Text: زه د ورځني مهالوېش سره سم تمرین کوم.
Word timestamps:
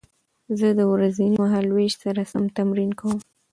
زه 0.59 0.67
د 0.79 0.81
ورځني 0.93 1.33
مهالوېش 1.43 1.93
سره 2.03 2.21
سم 2.31 2.43
تمرین 2.57 2.91
کوم. 2.99 3.17